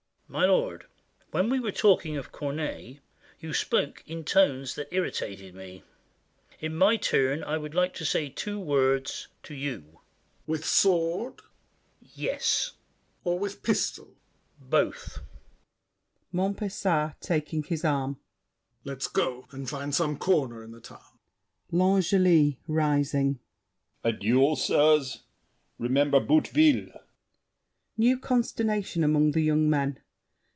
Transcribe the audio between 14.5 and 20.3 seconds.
VILLAC. Both! MONTPESAT (taking his arm). Let's go and find some